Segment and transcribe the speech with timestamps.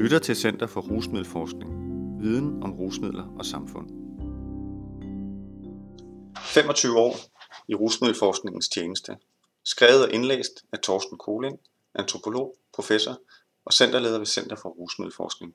[0.00, 1.70] lytter til Center for Rusmiddelforskning.
[2.22, 3.88] Viden om rusmidler og samfund.
[6.36, 7.16] 25 år
[7.68, 9.16] i rusmiddelforskningens tjeneste.
[9.64, 11.60] Skrevet og indlæst af Torsten Koling,
[11.94, 13.20] antropolog, professor
[13.64, 15.54] og centerleder ved Center for Rusmiddelforskning.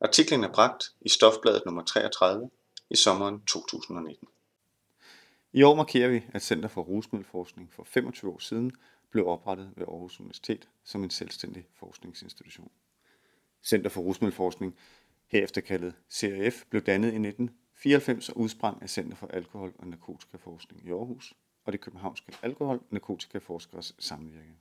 [0.00, 2.50] Artiklen er bragt i Stofbladet nummer 33
[2.90, 4.28] i sommeren 2019.
[5.52, 8.72] I år markerer vi, at Center for Rusmiddelforskning for 25 år siden
[9.10, 12.70] blev oprettet ved Aarhus Universitet som en selvstændig forskningsinstitution.
[13.62, 14.76] Center for Rusmiddelforskning,
[15.26, 20.86] herefter kaldet CRF, blev dannet i 1994 og udsprang af Center for Alkohol- og Narkotikaforskning
[20.86, 24.54] i Aarhus og det københavnske alkohol- og narkotikaforskers samvirke.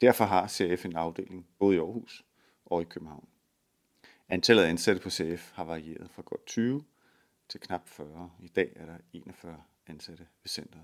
[0.00, 2.24] Derfor har CRF en afdeling både i Aarhus
[2.66, 3.28] og i København.
[4.28, 6.84] Antallet af ansatte på CRF har varieret fra godt 20
[7.48, 8.30] til knap 40.
[8.40, 10.82] I dag er der 41 ansatte ved centret.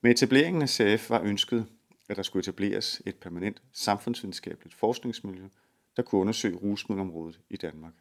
[0.00, 1.66] Med etableringen af CRF var ønsket,
[2.08, 5.48] at der skulle etableres et permanent samfundsvidenskabeligt forskningsmiljø,
[5.96, 7.92] der kunne undersøge rusmiddelområdet i Danmark.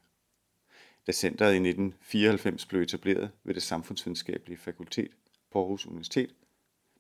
[1.08, 5.12] Da centret i 1994 blev etableret ved det samfundsvidenskabelige fakultet
[5.52, 6.36] på Aarhus Universitet,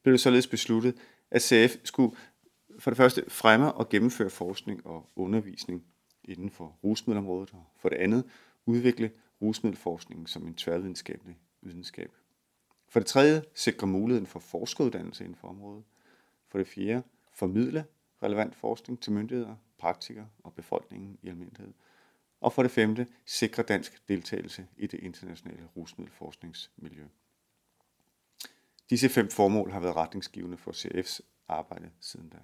[0.03, 0.95] blev det således besluttet,
[1.31, 2.15] at CF skulle
[2.79, 5.83] for det første fremme og gennemføre forskning og undervisning
[6.23, 8.23] inden for rusmiddelområdet, og for det andet
[8.65, 9.11] udvikle
[9.41, 12.11] rusmiddelforskningen som en tværvidenskabelig videnskab.
[12.89, 15.83] For det tredje sikre muligheden for forskeruddannelse inden for området.
[16.55, 17.85] For det fjerde formidle
[18.23, 21.73] relevant forskning til myndigheder, praktikere og befolkningen i almindelighed.
[22.41, 27.03] Og for det femte sikre dansk deltagelse i det internationale rusmiddelforskningsmiljø.
[28.89, 32.37] Disse fem formål har været retningsgivende for CF's arbejde siden da.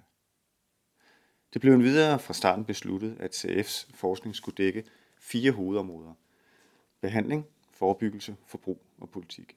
[1.52, 4.84] Det blev endvidere fra starten besluttet, at CF's forskning skulle dække
[5.18, 6.14] fire hovedområder.
[7.00, 9.56] Behandling, forebyggelse, forbrug og politik.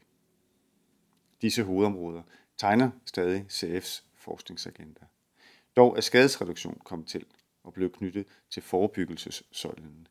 [1.42, 2.24] Disse hovedområder
[2.58, 5.02] tegner stadig CF's forskningsagenda.
[5.76, 7.26] Dog er skadesreduktion kommet til
[7.64, 10.08] og blev knyttet til forebyggelsessøjlen.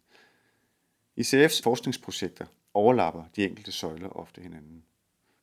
[1.16, 4.84] I CF's forskningsprojekter overlapper de enkelte søjler ofte hinanden.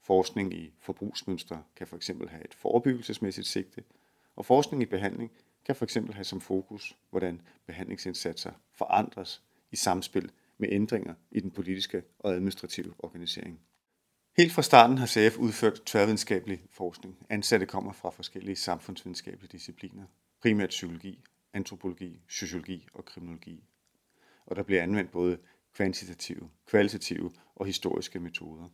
[0.01, 3.83] Forskning i forbrugsmønstre kan fx have et forebyggelsesmæssigt sigte,
[4.35, 5.31] og forskning i behandling
[5.65, 12.03] kan fx have som fokus, hvordan behandlingsindsatser forandres i samspil med ændringer i den politiske
[12.19, 13.59] og administrative organisering.
[14.37, 17.17] Helt fra starten har CF udført tværvidenskabelig forskning.
[17.29, 20.05] Ansatte kommer fra forskellige samfundsvidenskabelige discipliner,
[20.41, 21.19] primært psykologi,
[21.53, 23.63] antropologi, sociologi og kriminologi.
[24.45, 25.37] Og der bliver anvendt både
[25.73, 28.69] kvantitative, kvalitative og historiske metoder.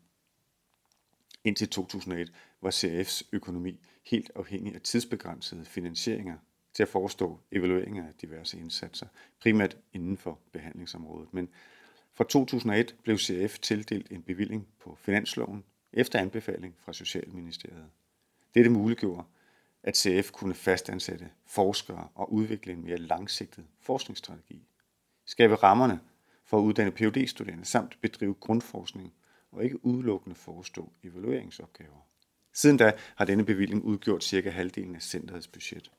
[1.43, 6.37] Indtil 2001 var CF's økonomi helt afhængig af tidsbegrænsede finansieringer
[6.73, 9.07] til at forestå evalueringer af diverse indsatser,
[9.41, 11.33] primært inden for behandlingsområdet.
[11.33, 11.49] Men
[12.17, 15.63] fra 2001 blev CF tildelt en bevilling på finansloven
[15.93, 17.85] efter anbefaling fra Socialministeriet.
[18.53, 19.23] Dette muliggjorde,
[19.83, 24.67] at CF kunne fastansætte forskere og udvikle en mere langsigtet forskningsstrategi,
[25.25, 25.99] skabe rammerne
[26.45, 29.13] for at uddanne phd studerende samt bedrive grundforskning
[29.51, 32.07] og ikke udelukkende forestå evalueringsopgaver.
[32.53, 35.91] Siden da har denne bevilling udgjort cirka halvdelen af centrets budget.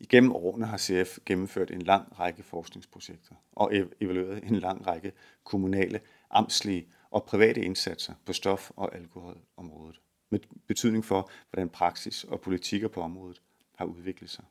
[0.00, 5.12] Igennem årene har CF gennemført en lang række forskningsprojekter og evalueret en lang række
[5.44, 6.00] kommunale,
[6.30, 10.00] amtslige og private indsatser på stof- og alkoholområdet,
[10.30, 13.42] med betydning for, hvordan praksis og politikker på området
[13.76, 14.44] har udviklet sig.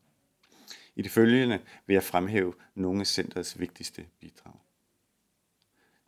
[0.95, 4.53] I det følgende vil jeg fremhæve nogle af centrets vigtigste bidrag.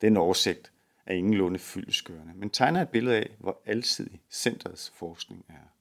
[0.02, 0.72] Den oversigt
[1.06, 5.74] er ingenlunde fyldeskørende, men tegner et billede af, hvor alsidig centrets forskning er.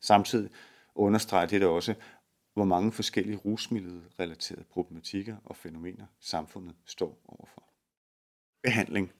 [0.00, 0.50] Samtidig
[0.94, 1.94] understreger det også,
[2.56, 7.62] hvor mange forskellige rusmiddelrelaterede problematikker og fænomener samfundet står overfor.
[8.62, 9.12] Behandling.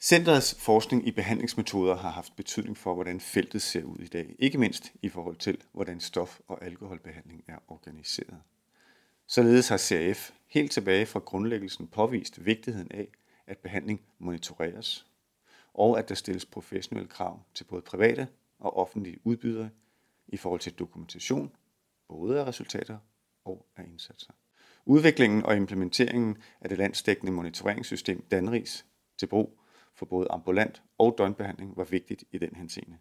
[0.00, 4.58] Centerets forskning i behandlingsmetoder har haft betydning for, hvordan feltet ser ud i dag, ikke
[4.58, 8.42] mindst i forhold til, hvordan stof- og alkoholbehandling er organiseret.
[9.26, 13.08] Således har CRF helt tilbage fra grundlæggelsen påvist vigtigheden af,
[13.46, 15.06] at behandling monitoreres,
[15.74, 18.28] og at der stilles professionelle krav til både private
[18.58, 19.70] og offentlige udbydere
[20.28, 21.52] i forhold til dokumentation
[22.08, 22.98] både af resultater
[23.44, 24.32] og af indsatser.
[24.84, 28.86] Udviklingen og implementeringen af det landsdækkende monitoreringssystem Danris
[29.18, 29.60] til brug
[29.94, 32.98] for både ambulant og døgnbehandling var vigtigt i den henseende.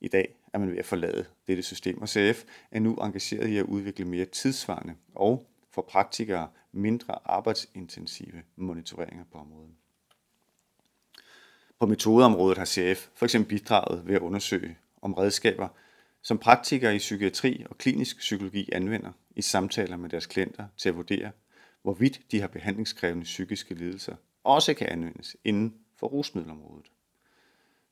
[0.00, 3.56] I dag er man ved at forlade dette system, og CF er nu engageret i
[3.56, 9.74] at udvikle mere tidsvarende og for praktikere mindre arbejdsintensive monitoreringer på området.
[11.78, 15.68] På metodeområdet har CF for eksempel bidraget ved at undersøge, om redskaber
[16.22, 20.96] som praktikere i psykiatri og klinisk psykologi anvender i samtaler med deres klienter til at
[20.96, 21.30] vurdere,
[21.82, 26.90] hvorvidt de har behandlingskrævende psykiske lidelser, også kan anvendes inden for rusmiddelområdet.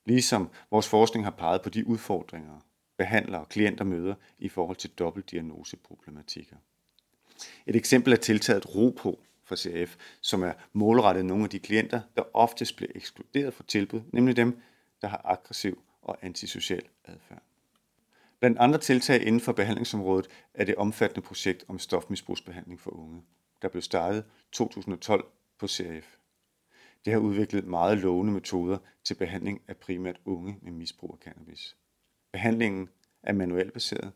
[0.04, 2.60] Ligesom vores forskning har peget på de udfordringer,
[2.96, 6.56] behandlere og klienter møder i forhold til dobbeltdiagnoseproblematikker.
[7.66, 12.00] Et eksempel er tiltaget ro på for CF, som er målrettet nogle af de klienter,
[12.16, 14.62] der oftest bliver ekskluderet fra tilbud, nemlig dem,
[15.02, 17.42] der har aggressiv og antisocial adfærd.
[18.40, 23.22] Blandt andre tiltag inden for behandlingsområdet er det omfattende projekt om stofmisbrugsbehandling for unge,
[23.62, 25.24] der blev startet 2012
[25.58, 26.16] på CRF.
[27.04, 31.76] Det har udviklet meget lovende metoder til behandling af primært unge med misbrug af cannabis.
[32.32, 32.88] Behandlingen
[33.22, 34.12] er manualbaseret,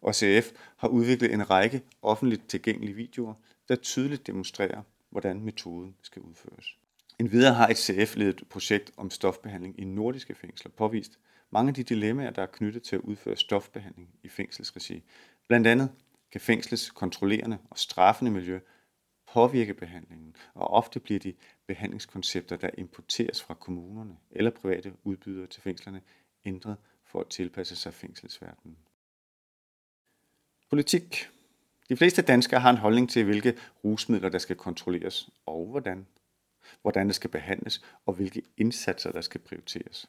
[0.00, 3.34] og CF har udviklet en række offentligt tilgængelige videoer,
[3.68, 6.76] der tydeligt demonstrerer, hvordan metoden skal udføres.
[7.18, 11.18] En videre har et CF-ledet projekt om stofbehandling i nordiske fængsler påvist
[11.50, 15.02] mange af de dilemmaer, der er knyttet til at udføre stofbehandling i fængselsregi.
[15.48, 15.92] Blandt andet
[16.32, 18.60] kan fængslets kontrollerende og straffende miljø
[19.32, 21.34] påvirke behandlingen, og ofte bliver de
[21.66, 26.02] behandlingskoncepter, der importeres fra kommunerne eller private udbydere til fængslerne,
[26.44, 28.78] ændret for at tilpasse sig fængselsverdenen.
[30.70, 31.28] Politik.
[31.88, 36.06] De fleste danskere har en holdning til, hvilke rusmidler, der skal kontrolleres, og hvordan.
[36.82, 40.08] Hvordan det skal behandles, og hvilke indsatser, der skal prioriteres.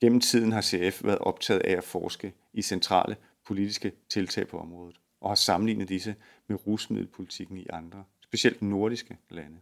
[0.00, 3.16] Gennem tiden har CF været optaget af at forske i centrale
[3.46, 6.14] politiske tiltag på området, og har sammenlignet disse
[6.46, 9.60] med rusmiddelpolitikken i andre, specielt nordiske lande,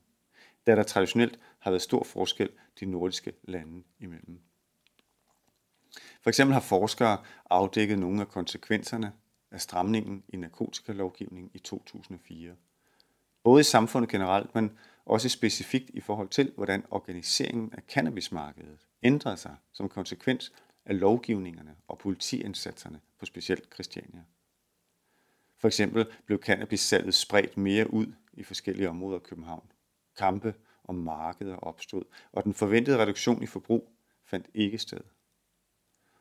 [0.67, 2.51] da der traditionelt har været stor forskel
[2.81, 4.41] de nordiske lande imellem.
[6.23, 7.19] For eksempel har forskere
[7.51, 9.13] afdækket nogle af konsekvenserne
[9.51, 12.57] af stramningen i narkotikalovgivningen i 2004.
[13.43, 19.39] Både i samfundet generelt, men også specifikt i forhold til, hvordan organiseringen af cannabismarkedet ændret
[19.39, 20.53] sig som konsekvens
[20.85, 24.25] af lovgivningerne og politiindsatserne på specielt Christiania.
[25.57, 29.73] For eksempel blev cannabissalget spredt mere ud i forskellige områder af København.
[30.17, 30.55] Kampe
[30.85, 33.93] om markeder opstod, og den forventede reduktion i forbrug
[34.25, 35.01] fandt ikke sted.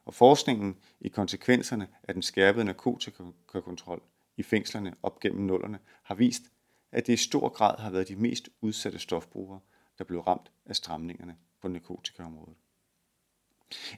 [0.06, 4.02] Og forskningen i konsekvenserne af den skærpede narkotikakontrol
[4.38, 6.44] i fængslerne op gennem nullerne har vist,
[6.92, 9.60] at det i stor grad har været de mest udsatte stofbrugere,
[9.98, 12.56] der blev ramt af stramningerne på narkotikaområdet.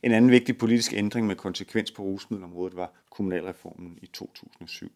[0.03, 4.91] En anden vigtig politisk ændring med konsekvens på rusmiddelområdet var kommunalreformen i 2007.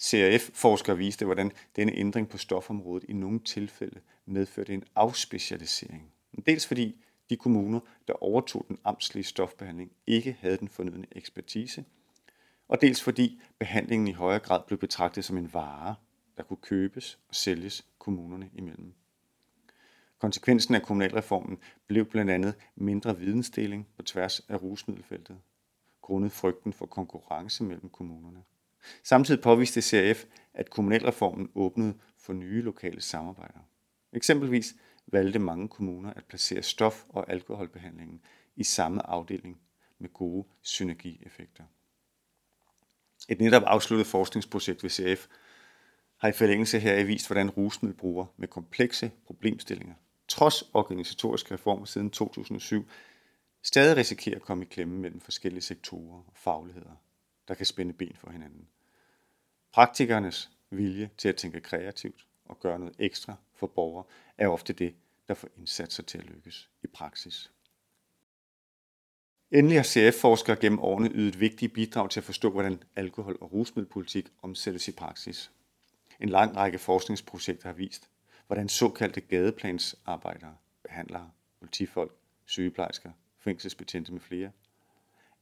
[0.00, 6.12] CRF-forskere viste, hvordan denne ændring på stofområdet i nogle tilfælde medførte en afspecialisering.
[6.46, 11.84] Dels fordi de kommuner, der overtog den amtslige stofbehandling, ikke havde den fornødne ekspertise,
[12.68, 15.94] og dels fordi behandlingen i højere grad blev betragtet som en vare,
[16.36, 18.94] der kunne købes og sælges kommunerne imellem.
[20.24, 25.38] Konsekvensen af kommunalreformen blev blandt andet mindre vidensdeling på tværs af rusmiddelfeltet,
[26.02, 28.42] grundet frygten for konkurrence mellem kommunerne.
[29.02, 30.24] Samtidig påviste CRF,
[30.54, 33.58] at kommunalreformen åbnede for nye lokale samarbejder.
[34.12, 34.74] Eksempelvis
[35.06, 38.20] valgte mange kommuner at placere stof- og alkoholbehandlingen
[38.56, 39.60] i samme afdeling
[39.98, 41.64] med gode synergieffekter.
[43.28, 45.26] Et netop afsluttet forskningsprojekt ved CF
[46.16, 49.94] har i forlængelse her vist, hvordan rusmiddelbrugere med komplekse problemstillinger,
[50.28, 52.88] trods organisatoriske reformer siden 2007,
[53.62, 57.02] stadig risikerer at komme i klemme mellem forskellige sektorer og fagligheder,
[57.48, 58.68] der kan spænde ben for hinanden.
[59.72, 64.04] Praktikernes vilje til at tænke kreativt og gøre noget ekstra for borgere
[64.38, 64.94] er ofte det,
[65.28, 67.50] der får indsatser til at lykkes i praksis.
[69.50, 74.28] Endelig har CF-forskere gennem årene ydet vigtige bidrag til at forstå, hvordan alkohol- og rusmiddelpolitik
[74.42, 75.50] omsættes i praksis.
[76.20, 78.08] En lang række forskningsprojekter har vist,
[78.46, 82.12] hvordan såkaldte gadeplansarbejdere, behandlere, politifolk,
[82.44, 84.50] sygeplejersker, fængselsbetjente med flere,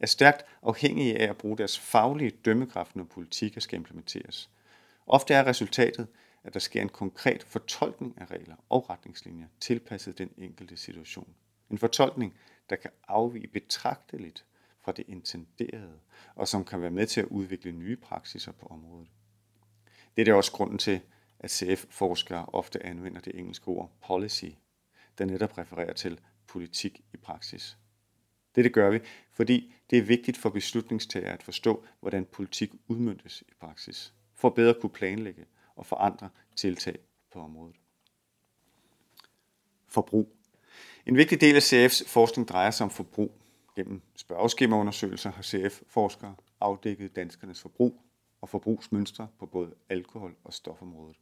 [0.01, 4.51] er stærkt afhængige af at bruge deres faglige dømmekraft, når politikker skal implementeres.
[5.07, 6.07] Ofte er resultatet,
[6.45, 11.35] at der sker en konkret fortolkning af regler og retningslinjer tilpasset den enkelte situation.
[11.71, 12.35] En fortolkning,
[12.71, 14.45] der kan afvige betragteligt
[14.81, 15.99] fra det intenderede,
[16.35, 19.09] og som kan være med til at udvikle nye praksiser på området.
[20.17, 21.01] Det er også grunden til,
[21.43, 24.45] at CF-forskere ofte anvender det engelske ord policy,
[25.19, 27.77] der netop refererer til politik i praksis.
[28.55, 29.01] Det gør vi,
[29.33, 34.75] fordi det er vigtigt for beslutningstagere at forstå, hvordan politik udmyndtes i praksis, for bedre
[34.81, 35.45] kunne planlægge
[35.77, 36.99] og forandre tiltag
[37.31, 37.77] på området.
[39.89, 40.37] Forbrug.
[41.07, 43.39] En vigtig del af CF's forskning drejer sig om forbrug.
[43.77, 48.03] Gennem spørgeskemaundersøgelser har CF-forskere afdækket danskernes forbrug
[48.41, 51.17] og forbrugsmønstre på både alkohol- og stofområdet.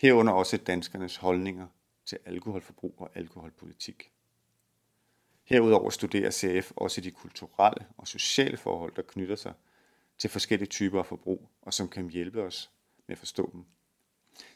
[0.00, 1.66] Herunder også danskernes holdninger
[2.04, 4.10] til alkoholforbrug og alkoholpolitik.
[5.44, 9.52] Herudover studerer CF også de kulturelle og sociale forhold, der knytter sig
[10.18, 12.70] til forskellige typer af forbrug, og som kan hjælpe os
[13.06, 13.64] med at forstå dem.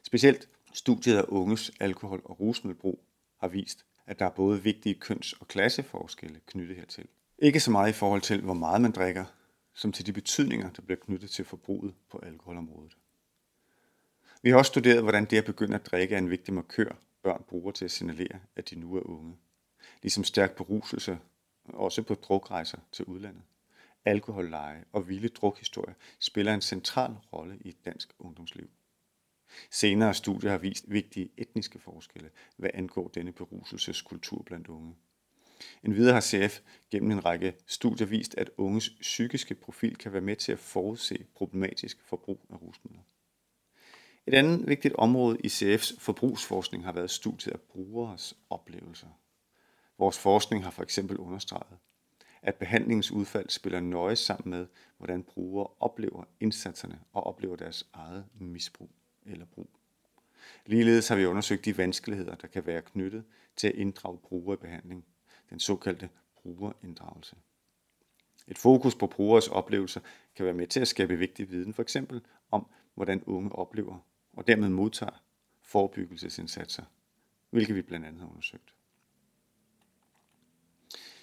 [0.02, 3.04] Specielt studiet af unges alkohol- og rusmiddelbrug
[3.38, 7.06] har vist, at der er både vigtige køns- og klasseforskelle knyttet hertil.
[7.38, 9.24] Ikke så meget i forhold til, hvor meget man drikker,
[9.74, 12.96] som til de betydninger, der bliver knyttet til forbruget på alkoholområdet.
[14.44, 17.44] Vi har også studeret, hvordan det at begynde at drikke er en vigtig markør, børn
[17.48, 19.36] bruger til at signalere, at de nu er unge.
[20.02, 21.18] Ligesom stærk beruselse,
[21.64, 23.42] også på drukrejser til udlandet.
[24.04, 28.68] Alkoholleje og vilde drukhistorier spiller en central rolle i et dansk ungdomsliv.
[29.70, 34.94] Senere studier har vist vigtige etniske forskelle, hvad angår denne beruselseskultur blandt unge.
[35.82, 36.60] En videre har CF
[36.90, 41.26] gennem en række studier vist, at unges psykiske profil kan være med til at forudse
[41.34, 43.02] problematisk forbrug af rusmidler.
[44.26, 49.06] Et andet vigtigt område i CF's forbrugsforskning har været studiet af brugeres oplevelser.
[49.98, 51.78] Vores forskning har for eksempel understreget,
[52.42, 54.66] at behandlingens udfald spiller nøje sammen med,
[54.98, 58.90] hvordan brugere oplever indsatserne og oplever deres eget misbrug
[59.26, 59.70] eller brug.
[60.66, 63.24] Ligeledes har vi undersøgt de vanskeligheder, der kan være knyttet
[63.56, 65.04] til at inddrage brugere i behandling,
[65.50, 67.36] den såkaldte brugerinddragelse.
[68.48, 70.00] Et fokus på brugers oplevelser
[70.36, 73.98] kan være med til at skabe vigtig viden, for eksempel om, hvordan unge oplever
[74.36, 75.22] og dermed modtager
[75.62, 76.84] forebyggelsesindsatser,
[77.50, 78.74] hvilket vi blandt andet har undersøgt.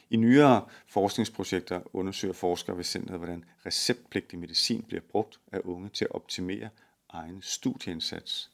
[0.10, 6.06] I nyere forskningsprojekter undersøger forskere ved centret, hvordan receptpligtig medicin bliver brugt af unge til
[6.06, 6.70] at optimere
[7.10, 8.52] egen studieindsats.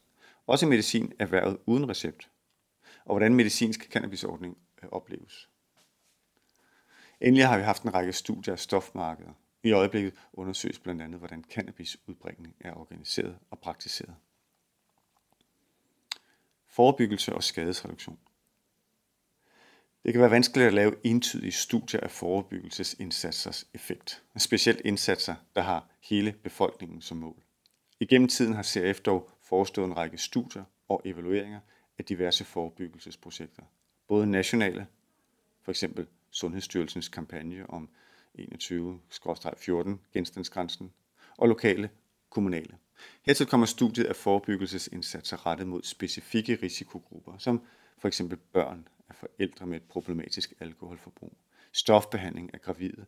[0.47, 2.29] Også medicin erhvervet uden recept.
[3.05, 5.49] Og hvordan medicinsk cannabisordning øh, opleves.
[7.21, 9.33] Endelig har vi haft en række studier af stofmarkeder.
[9.63, 14.15] I øjeblikket undersøges blandt andet, hvordan cannabisudbringning er organiseret og praktiseret.
[16.77, 18.19] Forebyggelse og skadesreduktion.
[20.03, 25.87] Det kan være vanskeligt at lave entydige studier af forebyggelsesindsatsers effekt, specielt indsatser, der har
[26.01, 27.43] hele befolkningen som mål.
[27.99, 31.59] Igennem tiden har CRF dog forestået en række studier og evalueringer
[31.97, 33.63] af diverse forebyggelsesprojekter,
[34.07, 34.87] både nationale,
[35.61, 37.89] for eksempel Sundhedsstyrelsens kampagne om
[38.39, 40.93] 21-14 genstandsgrænsen,
[41.37, 41.89] og lokale,
[42.29, 42.77] kommunale.
[43.25, 47.61] Hertil kommer studiet af forebyggelsesindsatser rettet mod specifikke risikogrupper, som
[47.97, 51.37] for eksempel børn af forældre med et problematisk alkoholforbrug,
[51.71, 53.05] stofbehandling af gravide,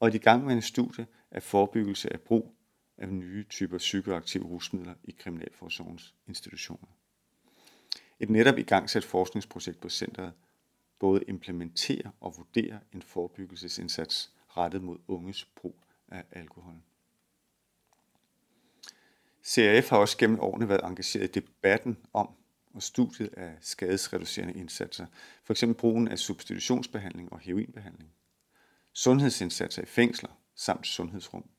[0.00, 2.54] og et igangværende studie af forebyggelse af brug
[2.98, 6.88] af nye typer psykoaktive rusmidler i Kriminalforsorgens institutioner.
[8.20, 10.32] Et netop igangsat forskningsprojekt på centret
[10.98, 15.76] både implementerer og vurderer en forebyggelsesindsats rettet mod unges brug
[16.08, 16.74] af alkohol.
[19.46, 22.28] CRF har også gennem årene været engageret i debatten om
[22.74, 25.06] og studiet af skadesreducerende indsatser,
[25.44, 25.64] f.eks.
[25.78, 28.12] brugen af substitutionsbehandling og heroinbehandling,
[28.92, 31.50] sundhedsindsatser i fængsler samt sundhedsrum.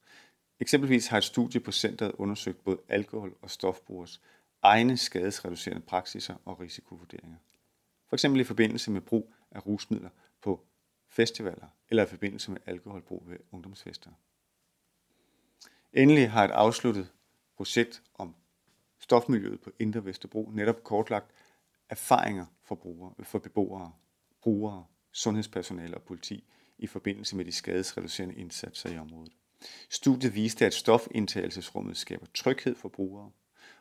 [0.60, 4.22] Eksempelvis har et studie på centret undersøgt både alkohol- og stofbrugers
[4.62, 7.38] egne skadesreducerende praksiser og risikovurderinger.
[8.10, 10.10] For eksempel i forbindelse med brug af rusmidler
[10.42, 10.66] på
[11.10, 14.10] festivaler eller i forbindelse med alkoholbrug ved ungdomsfester.
[15.94, 17.12] Endelig har et afsluttet
[17.64, 18.36] projekt om
[19.00, 21.32] stofmiljøet på Indre Vesterbro netop kortlagt
[21.90, 23.92] erfaringer for, brugere, for beboere,
[24.42, 26.44] brugere, sundhedspersonale og politi
[26.78, 29.34] i forbindelse med de skadesreducerende indsatser i området.
[29.90, 33.32] Studiet viste, at stofindtagelsesrummet skaber tryghed for brugere,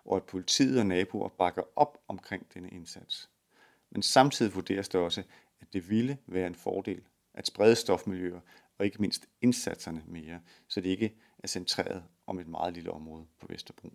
[0.04, 3.30] og at politiet og naboer bakker op omkring denne indsats.
[3.90, 5.22] Men samtidig vurderes det også,
[5.60, 7.02] at det ville være en fordel
[7.34, 8.40] at sprede stofmiljøer
[8.78, 13.26] og ikke mindst indsatserne mere, så det ikke er centreret om et meget lille område
[13.40, 13.92] på Vesterbro.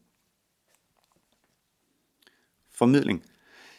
[2.69, 3.25] Formidling.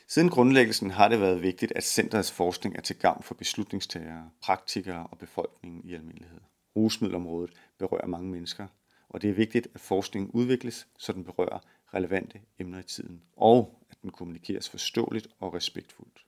[0.06, 5.06] Siden grundlæggelsen har det været vigtigt, at centrets forskning er til gavn for beslutningstagere, praktikere
[5.06, 6.40] og befolkningen i almindelighed.
[6.76, 8.66] Rusmiddelområdet berører mange mennesker,
[9.08, 11.58] og det er vigtigt, at forskningen udvikles, så den berører
[11.94, 16.24] relevante emner i tiden, og at den kommunikeres forståeligt og respektfuldt.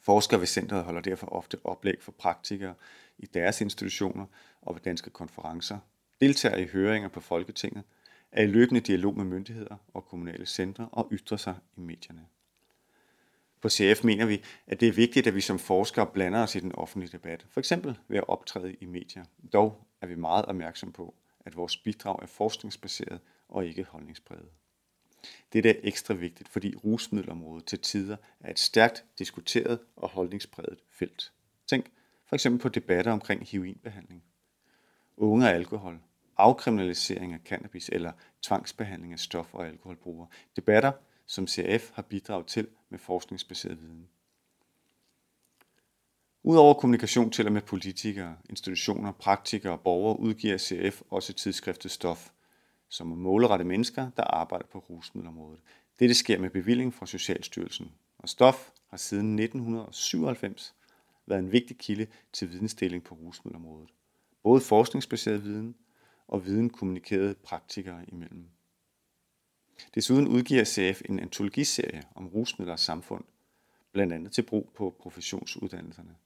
[0.00, 2.74] Forskere ved centret holder derfor ofte oplæg for praktikere
[3.20, 4.26] i deres institutioner
[4.62, 5.78] og ved danske konferencer,
[6.20, 7.84] deltager i høringer på Folketinget,
[8.32, 12.26] er i løbende dialog med myndigheder og kommunale centre og ytrer sig i medierne.
[13.60, 16.60] På CF mener vi, at det er vigtigt, at vi som forskere blander os i
[16.60, 19.24] den offentlige debat, for eksempel ved at optræde i medier.
[19.52, 24.48] Dog er vi meget opmærksom på, at vores bidrag er forskningsbaseret og ikke holdningspræget.
[25.52, 31.32] Det er ekstra vigtigt, fordi rusmiddelområdet til tider er et stærkt diskuteret og holdningspræget felt.
[31.66, 31.90] Tænk
[32.30, 34.22] for eksempel på debatter omkring heroinbehandling,
[35.16, 36.00] unge og alkohol,
[36.36, 40.28] afkriminalisering af cannabis eller tvangsbehandling af stof- og alkoholbrugere.
[40.56, 40.92] Debatter,
[41.26, 44.08] som CRF har bidraget til med forskningsbaseret viden.
[46.42, 52.30] Udover kommunikation til og med politikere, institutioner, praktikere og borgere, udgiver CF også tidsskriftet Stof,
[52.88, 55.60] som er målrette mennesker, der arbejder på rusmiddelområdet.
[55.98, 60.74] Dette sker med bevilling fra Socialstyrelsen, og Stof har siden 1997
[61.26, 63.90] været en vigtig kilde til vidensdeling på rusmiddelområdet.
[64.42, 65.74] Både forskningsbaseret viden
[66.28, 68.48] og viden kommunikeret praktikere imellem.
[69.94, 73.24] Desuden udgiver CF en antologiserie om rusmidler og samfund,
[73.92, 76.16] blandt andet til brug på professionsuddannelserne.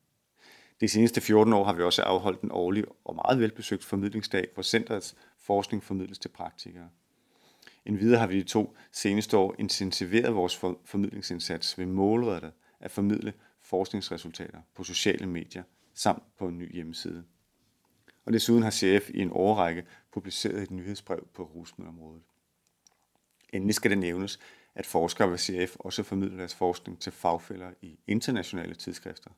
[0.80, 4.62] De seneste 14 år har vi også afholdt en årlig og meget velbesøgt formidlingsdag, hvor
[4.62, 6.88] centrets forskning formidles til praktikere.
[7.84, 13.32] Endvidere har vi de to seneste år intensiveret vores formidlingsindsats ved målrettet at formidle
[13.74, 15.62] forskningsresultater på sociale medier
[15.94, 17.24] samt på en ny hjemmeside.
[18.24, 22.22] Og desuden har CF i en årrække publiceret et nyhedsbrev på rusmiddelområdet.
[23.52, 24.38] Endelig skal det nævnes,
[24.74, 29.30] at forskere ved CF også formidler deres forskning til fagfælder i internationale tidsskrifter.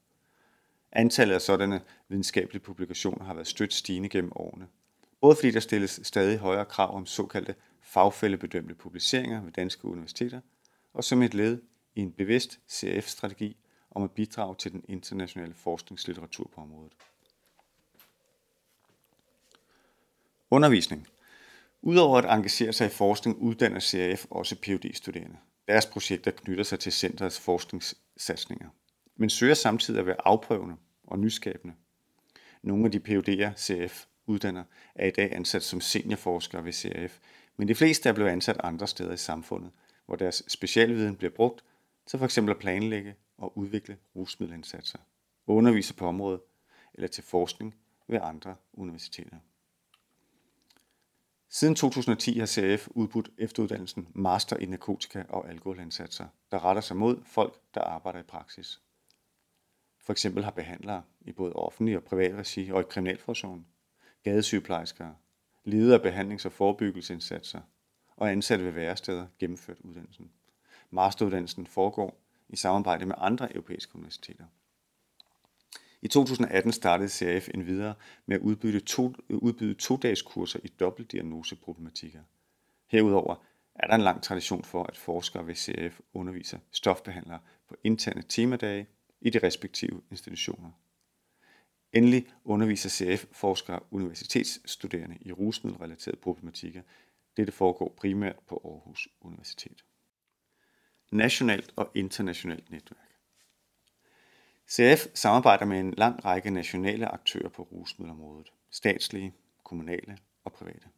[0.93, 4.67] Antallet af sådanne videnskabelige publikationer har været stødt stigende gennem årene.
[5.21, 10.41] Både fordi der stilles stadig højere krav om såkaldte fagfællebedømte publiceringer ved danske universiteter,
[10.95, 11.63] og som et led
[11.95, 13.57] i en bevidst CF-strategi
[13.97, 16.93] om at bidrage til den internationale forskningslitteratur på området.
[20.51, 21.09] Undervisning.
[21.83, 25.37] Udover at engagere sig i forskning, uddanner CRF også phd studerende
[25.69, 28.69] Deres projekter knytter sig til centrets forskningssatsninger,
[29.17, 31.75] men søger samtidig at være afprøvende og nyskabende.
[32.63, 37.19] Nogle af de PhD'er CRF uddanner er i dag ansat som seniorforskere ved CRF,
[37.57, 39.71] men de fleste er blevet ansat andre steder i samfundet,
[40.07, 41.65] hvor deres specialviden bliver brugt
[42.07, 42.39] til f.eks.
[42.39, 44.99] at planlægge og udvikle rusmiddelindsatser,
[45.47, 46.41] undervise på området
[46.95, 47.75] eller til forskning
[48.09, 49.37] ved andre universiteter.
[51.49, 57.23] Siden 2010 har CAF udbudt efteruddannelsen Master i Narkotika og Alkoholindsatser, der retter sig mod
[57.25, 58.81] folk, der arbejder i praksis.
[60.01, 63.67] For eksempel har behandlere i både offentlig og privat regi og i kriminalforsorgen,
[64.23, 65.15] gadesygeplejersker,
[65.65, 67.61] ledere af behandlings- og forebyggelsesindsatser
[68.17, 70.31] og ansatte ved væresteder gennemført uddannelsen.
[70.91, 74.45] Masteruddannelsen foregår i samarbejde med andre europæiske universiteter.
[76.03, 77.95] I 2018 startede CRF endvidere
[78.27, 82.21] med at udbyde to, udbyde to-dages kurser i dobbeltdiagnoseproblematikker.
[82.87, 83.35] Herudover
[83.75, 88.87] er der en lang tradition for, at forskere ved CRF underviser stofbehandlere på interne temadage
[89.21, 90.71] i de respektive institutioner.
[91.93, 96.83] Endelig underviser CF-forskere universitetsstuderende i rusmiddelrelaterede problematikker.
[97.37, 99.85] Dette foregår primært på Aarhus Universitet.
[101.17, 103.07] Nationalt og internationalt netværk.
[104.71, 110.89] CF samarbejder med en lang række nationale aktører på rusmiddelområdet, statslige, kommunale og private.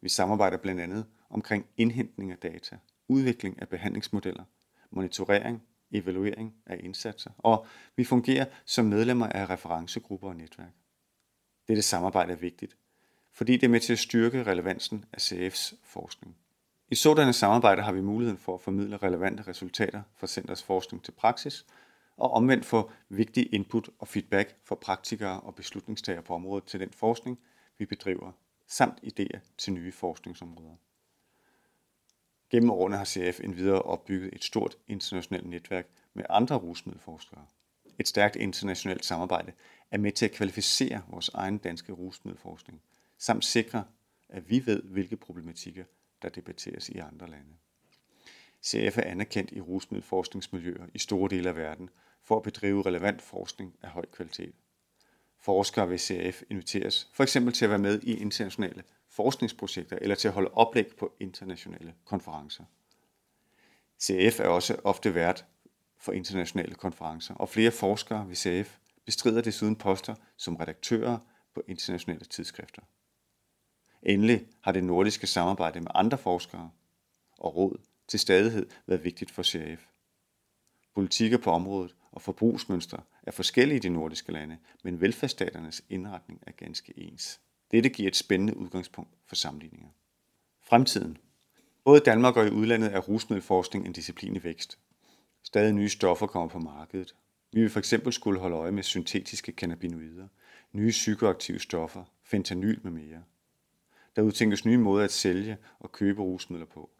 [0.00, 4.44] Vi samarbejder blandt andet omkring indhentning af data, udvikling af behandlingsmodeller,
[4.90, 10.72] monitorering, evaluering af indsatser, og vi fungerer som medlemmer af referencegrupper og netværk.
[11.68, 12.76] Dette samarbejde er vigtigt,
[13.32, 16.36] fordi det er med til at styrke relevansen af CF's forskning.
[16.94, 21.12] I sådanne samarbejder har vi muligheden for at formidle relevante resultater fra centers forskning til
[21.12, 21.66] praksis,
[22.16, 26.90] og omvendt få vigtig input og feedback fra praktikere og beslutningstagere på området til den
[26.90, 27.38] forskning,
[27.78, 28.32] vi bedriver,
[28.68, 30.74] samt idéer til nye forskningsområder.
[32.50, 37.46] Gennem årene har CF endvidere opbygget et stort internationalt netværk med andre rusmiddelforskere.
[37.98, 39.52] Et stærkt internationalt samarbejde
[39.90, 42.82] er med til at kvalificere vores egen danske rusmiddelforskning,
[43.18, 43.84] samt sikre,
[44.28, 45.84] at vi ved, hvilke problematikker,
[46.24, 47.52] der debatteres i andre lande.
[48.64, 51.90] CF er anerkendt i rusmiddelforskningsmiljøer i store dele af verden
[52.22, 54.54] for at bedrive relevant forskning af høj kvalitet.
[55.38, 60.28] Forskere ved CF inviteres for eksempel til at være med i internationale forskningsprojekter eller til
[60.28, 62.64] at holde oplæg på internationale konferencer.
[64.02, 65.44] CF er også ofte vært
[65.98, 71.18] for internationale konferencer, og flere forskere ved CF bestrider desuden poster som redaktører
[71.54, 72.82] på internationale tidsskrifter.
[74.04, 76.70] Endelig har det nordiske samarbejde med andre forskere
[77.38, 79.86] og råd til stadighed været vigtigt for CRF.
[80.94, 86.52] Politikker på området og forbrugsmønstre er forskellige i de nordiske lande, men velfærdsstaternes indretning er
[86.52, 87.40] ganske ens.
[87.70, 89.88] Dette giver et spændende udgangspunkt for sammenligninger.
[90.62, 91.18] Fremtiden.
[91.84, 94.78] Både i Danmark og i udlandet er rusmiddelforskning en disciplin i vækst.
[95.42, 97.14] Stadig nye stoffer kommer på markedet.
[97.52, 97.94] Vi vil f.eks.
[98.10, 100.28] skulle holde øje med syntetiske cannabinoider,
[100.72, 103.22] nye psykoaktive stoffer, fentanyl med mere.
[104.16, 106.90] Der udtænkes nye måder at sælge og købe rusmidler på.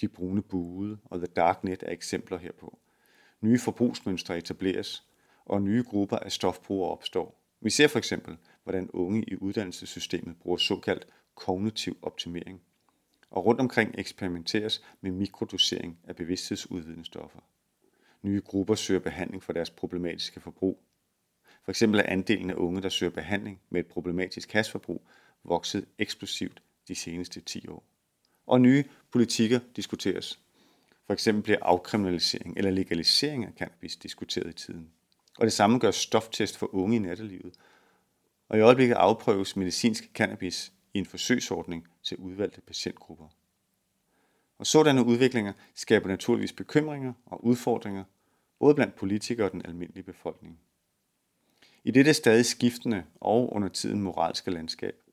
[0.00, 2.78] De brune bude og The Dark Net er eksempler herpå.
[3.40, 5.08] Nye forbrugsmønstre etableres,
[5.44, 7.40] og nye grupper af stofbrugere opstår.
[7.60, 12.62] Vi ser for eksempel, hvordan unge i uddannelsessystemet bruger såkaldt kognitiv optimering.
[13.30, 17.40] Og rundt omkring eksperimenteres med mikrodosering af bevidsthedsudvidende stoffer.
[18.22, 20.82] Nye grupper søger behandling for deres problematiske forbrug.
[21.64, 25.06] For eksempel er andelen af unge, der søger behandling med et problematisk hasforbrug,
[25.44, 27.84] vokset eksplosivt de seneste 10 år.
[28.46, 30.40] Og nye politikker diskuteres.
[31.06, 34.90] For eksempel bliver afkriminalisering eller legalisering af cannabis diskuteret i tiden.
[35.38, 37.54] Og det samme gør stoftest for unge i nattelivet.
[38.48, 43.28] Og i øjeblikket afprøves medicinsk cannabis i en forsøgsordning til udvalgte patientgrupper.
[44.58, 48.04] Og sådanne udviklinger skaber naturligvis bekymringer og udfordringer,
[48.58, 50.58] både blandt politikere og den almindelige befolkning.
[51.84, 55.03] I dette stadig skiftende og under tiden moralske landskab,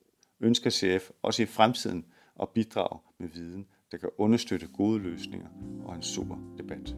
[0.41, 2.05] ønsker CF også i fremtiden
[2.41, 5.47] at bidrage med viden, der kan understøtte gode løsninger
[5.85, 6.95] og en super debat.